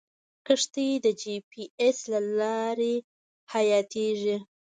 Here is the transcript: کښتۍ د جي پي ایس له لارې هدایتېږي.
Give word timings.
کښتۍ 0.45 0.89
د 1.05 1.07
جي 1.21 1.35
پي 1.49 1.63
ایس 1.81 1.99
له 2.13 2.19
لارې 2.39 2.95
هدایتېږي. 3.51 4.37